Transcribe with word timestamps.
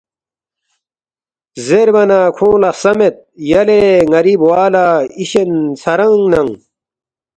زیربا 1.65 2.03
نہ 2.09 2.19
کھونگ 2.35 2.57
لہ 2.61 2.69
خسمید 2.75 3.15
یلے 3.49 3.79
ن٘ری 4.11 4.33
بوا 4.41 4.63
لہ 4.73 4.83
اِشن 5.19 5.49
ژھرانگ 5.81 6.23
ننگ 6.31 6.51